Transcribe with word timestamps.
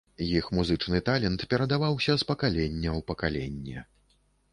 Іх 0.27 0.45
музычны 0.59 1.01
талент 1.09 1.43
перадаваўся 1.51 2.15
з 2.21 2.27
пакалення 2.31 2.89
ў 2.95 3.07
пакаленне. 3.13 3.77